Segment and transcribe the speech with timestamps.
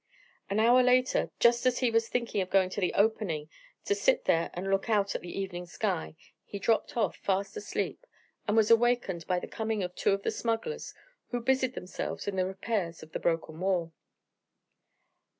[0.49, 3.51] An hour later, just as he was thinking of going to the opening
[3.85, 8.07] to sit there and look out at the evening sky, he dropped off fast asleep,
[8.47, 10.95] and was wakened by the coming of two of the smugglers,
[11.29, 13.93] who busied themselves in the repairs of the broken wall.